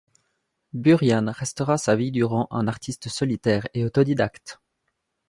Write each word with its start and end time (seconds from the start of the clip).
Burian 0.73 1.27
restera 1.31 1.77
sa 1.77 1.95
vie 1.95 2.09
durant 2.11 2.47
un 2.49 2.67
artiste 2.67 3.07
solitaire 3.07 3.67
et 3.75 3.85
autodidacte. 3.85 4.59